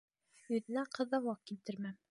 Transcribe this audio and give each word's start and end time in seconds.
Йөҙөнә 0.53 0.87
ҡыҙыллыҡ 0.97 1.47
килтермәм. 1.53 1.99